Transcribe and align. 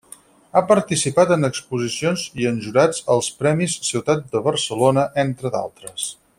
Ha 0.51 0.61
participat 0.69 1.33
en 1.35 1.47
exposicions 1.49 2.23
i 2.45 2.49
en 2.53 2.57
jurats 2.65 3.03
als 3.17 3.31
Premis 3.43 3.77
Ciutat 3.91 4.27
de 4.33 4.43
Barcelona, 4.51 5.05
entre 5.29 5.57
altres. 5.65 6.13